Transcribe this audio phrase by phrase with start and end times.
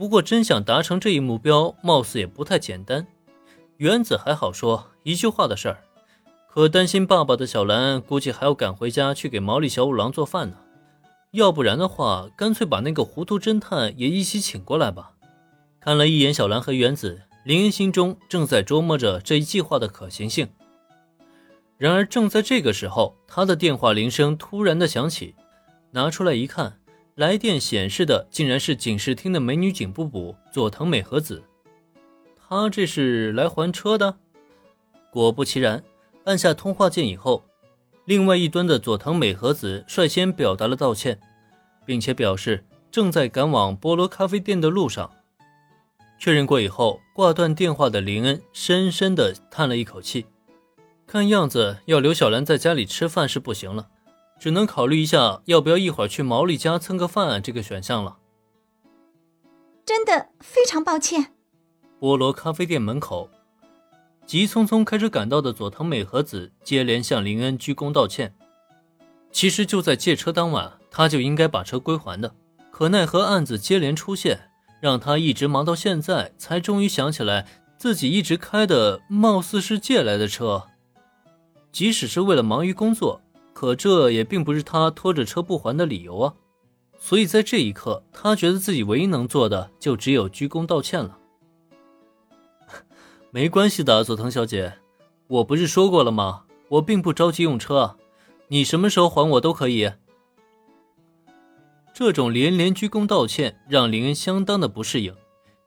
[0.00, 3.06] 不过真想达成这一目标，貌似也不太简单。
[3.76, 5.76] 原子还好说，一句话的事儿。
[6.48, 10.56] 可担心爸爸的小兰，估计还要赶回家去给毛利小五郎做饭呢。
[11.32, 15.12] 要不然的话，干脆把那个糊涂侦探也一起请过来吧。
[15.78, 20.48] 看了一眼小兰和原子，林恩心中正在琢磨着这一计划的可行性。
[21.76, 25.34] 然而，正在这个时候，他的电话铃声突然的响起，
[25.90, 26.79] 拿出来一看，
[27.20, 31.44] 来电显示的竟然是警视厅的美女警部补佐藤美和子。
[32.34, 34.16] 他这是来还车的？
[35.10, 35.84] 果不其然，
[36.24, 37.44] 按下通话键以后，
[38.06, 41.20] 另外一端的佐藤美和子率先表达了道歉，
[41.84, 45.10] 并且表示正在赶往菠萝咖啡店的路上。
[46.18, 50.24] 确认过以后，挂断电话的林恩深深地叹了一口气。
[51.06, 53.90] 看样子要留小兰在家里吃饭是不行了，
[54.40, 58.16] 只能考虑一下要不要一会儿去毛利家蹭个饭这个选项了。
[59.84, 61.34] 真的非常抱歉。
[62.00, 63.28] 菠萝咖啡店门口，
[64.24, 68.34] 急匆匆开车赶到的佐藤美和子接连向林恩鞠躬道歉。
[69.30, 72.34] 其实就在借车当晚，他就应该把车归还的，
[72.70, 74.48] 可奈何案子接连出现，
[74.80, 80.66] 让他一直忙到现在，才终于想起来自己一直开的貌似是借来的车。
[81.70, 83.20] 即使是为了忙于工作，
[83.52, 86.34] 可这也并不是他拖着车不还的理由啊！
[86.98, 91.18] 所以在这一刻，他觉得自己唯一能做的就只有鞠躬道歉了。
[93.30, 94.74] 没关系的，佐藤小姐，
[95.26, 96.44] 我不是说过了吗？
[96.68, 97.96] 我并不着急用车，
[98.48, 99.92] 你什么时候还我都可以。
[101.92, 105.14] 这种连连鞠躬道歉让林恩相当的不适应，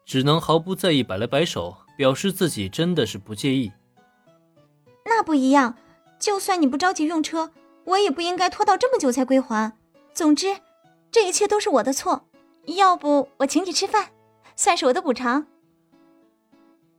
[0.05, 3.71] 只能毫不在意摆了摆手，表示自己真的是不介意。
[5.05, 5.75] 那不一样。
[6.19, 7.51] 就算你不着急用车，
[7.85, 9.73] 我也不应该拖到这么久才归还。
[10.13, 10.57] 总之，
[11.11, 12.25] 这一切都是我的错。
[12.65, 14.09] 要不我请你吃饭，
[14.55, 15.47] 算是我的补偿。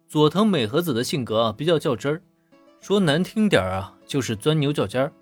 [0.06, 2.22] 佐藤美和子的性格啊比较较真儿，
[2.80, 5.12] 说难听点啊就是钻牛角尖儿。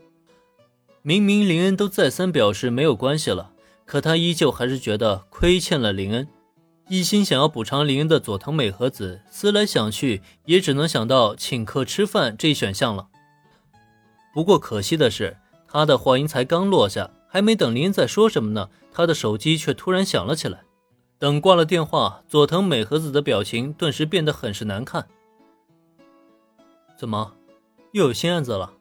[1.02, 3.52] 明明林恩都再三表示没有关系了，
[3.84, 6.28] 可他依旧还是觉得亏欠了林恩，
[6.88, 13.08] 一心想要补偿林恩的佐藤美和子，思来想去也只能想到请客吃饭这一选项了。
[14.34, 15.36] 不过可惜的是，
[15.72, 20.64] 他的话音才刚落下，还没等林恩在说什么呢，他的手机却突然响了起来。
[21.18, 25.08] 等挂了电话，佐藤美和子的表情顿时变得很是难看。
[26.94, 27.32] 怎么，
[27.92, 28.74] 又有新案子了？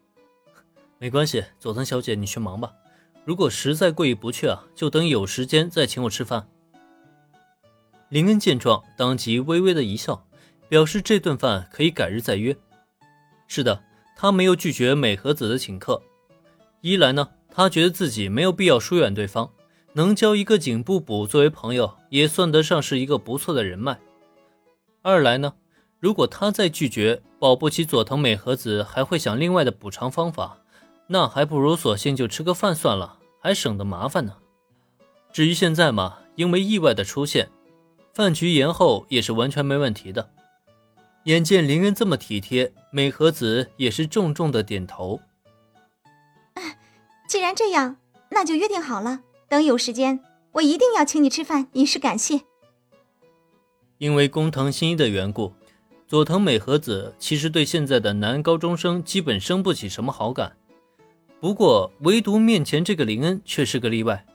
[0.98, 2.74] 没关系，佐藤小姐，你去忙吧。
[3.24, 6.50] 如果实在过意不去啊，就等有时间再请我吃饭。
[8.10, 10.28] 林恩见状，当即微微的一笑，
[10.68, 12.54] 表示这顿饭可以改日再约。
[13.48, 13.82] 是的。
[14.14, 16.00] 他没有拒绝美和子的请客，
[16.82, 19.52] 一来呢，他觉得自己没有必要疏远对方，
[19.94, 23.98] 能交一个警部补作为朋友，也算得上是一个不错的人脉；
[25.04, 25.54] 二来呢，
[26.00, 30.58] 如果他再拒绝，保不齐佐藤美和子还会想另外的补偿方法，
[31.06, 34.34] 那还不如索性就吃个饭算了，还省得麻烦呢。
[35.32, 37.48] 至于现在嘛，因为意外的出现，
[38.12, 40.32] 饭局延后也是完全没问题的。
[41.26, 45.22] 眼见林恩这么体贴，美和子也是重重的点头。
[47.32, 47.96] 既然这样，
[48.32, 50.20] 那就约定好了，等有时间，
[50.52, 52.42] 我一定要请你吃饭，以示感谢。
[54.00, 55.54] 因为工藤新一的缘故，
[56.10, 60.58] 佐藤美和子其实对现在的男高中生基本生不起什么好感。
[61.40, 64.26] 不过，唯独面前这个林恩却是个例外。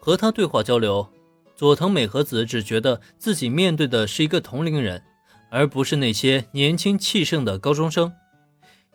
[0.00, 1.08] 和他对话交流，
[1.54, 5.00] 佐藤美和子只觉得自己面对的是一个同龄人。
[5.48, 8.12] 而不是那些年轻气盛的高中生。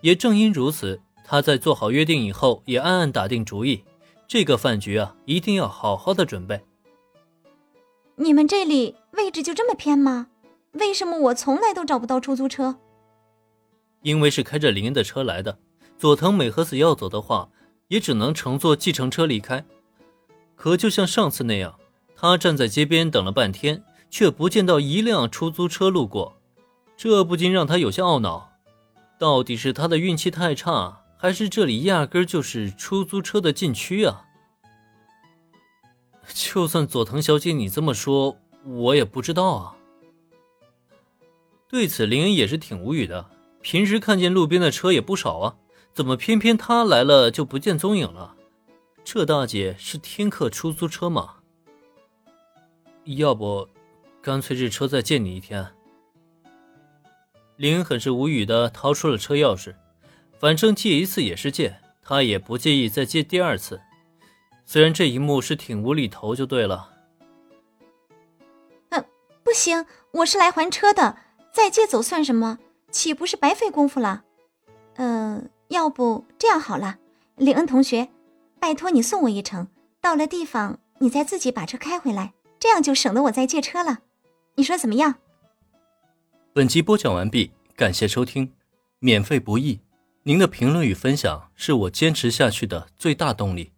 [0.02, 3.84] 也正因如此，他在做好约定以后，也暗暗打定主意，
[4.28, 6.62] 这个饭局啊，一定要好好的准备。
[8.16, 10.28] 你们这里位置就这么偏吗？
[10.74, 12.76] 为什么我从来都找不到出租车？
[14.04, 15.58] 因为是开着林恩的车来的，
[15.98, 17.50] 佐藤美和子要走的话，
[17.88, 19.66] 也只能乘坐计程车离开。
[20.56, 21.76] 可就像上次那样，
[22.16, 26.38] 他站在街边等了半天，却不见到一辆出租车路过。
[26.96, 28.52] 这不禁让他有些懊恼，
[29.20, 34.28] 到底是他的运气太差，还是这里压根就是出租车的禁区啊？
[36.32, 39.76] 就算佐藤小姐你这么说，我也不知道啊。
[41.68, 43.28] 对此，林恩也是挺无语的。
[43.60, 45.56] 平时看见路边的车也不少啊，
[45.96, 48.36] 怎么偏偏他来了就不见踪影了？
[49.04, 51.38] 这大姐是天客出租车吗？
[53.06, 53.68] 要不，
[54.22, 55.74] 干脆这车再借你一天。
[57.56, 59.74] 林恩很是无语的掏出了车钥匙，
[60.40, 63.82] 反正借一次也是借，他也不介意再借第二次。
[64.66, 66.90] 虽然这一幕是挺无厘头，就对了。
[68.90, 69.06] 嗯，
[69.44, 71.18] 不行，我是来还车的，
[71.52, 72.60] 再借走算什么？
[72.92, 74.24] 岂不是白费功夫了？
[74.96, 76.98] 呃，要不这样好了，
[77.36, 78.10] 林恩同学，
[78.60, 79.68] 拜托你送我一程，
[80.00, 84.00] 到了地方你再自己把车开回来，这样就省得我再借车了。
[84.56, 85.16] 你说怎么样？
[86.54, 88.54] 本集播讲完毕，感谢收听，
[89.00, 89.82] 免费不易，
[90.28, 93.75] 您的评论与分享是我坚持下去的最大动力。